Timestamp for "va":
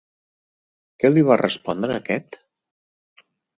1.27-1.37